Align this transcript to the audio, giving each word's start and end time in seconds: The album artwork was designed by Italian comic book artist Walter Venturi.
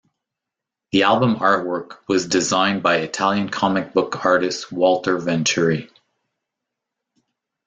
The 0.93 1.03
album 1.03 1.35
artwork 1.35 1.97
was 2.07 2.25
designed 2.27 2.81
by 2.81 2.95
Italian 3.01 3.49
comic 3.49 3.93
book 3.93 4.25
artist 4.25 4.71
Walter 4.71 5.19
Venturi. 5.19 5.91